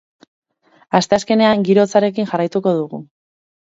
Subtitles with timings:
[1.01, 3.07] Asteazkenean giro hotzarekin jarraituko dugu.